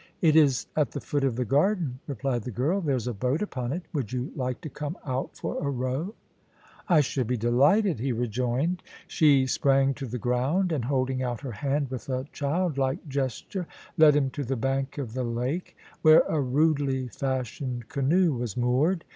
[0.19, 2.81] It is at the foot of the garden,' replied the girl.
[2.81, 6.15] * There's a boat upon it; would you like to come out for a row?
[6.89, 8.81] I should be delighted,' he rejoined.
[9.05, 14.15] She sprang to the ground, and holding out her hand with a childlike gesture, led
[14.15, 19.05] him to the bank of the lake, where a rudely fashioned canoe was moored.